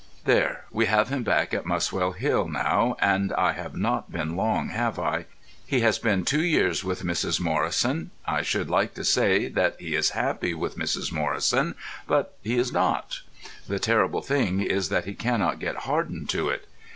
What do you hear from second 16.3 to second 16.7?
to it.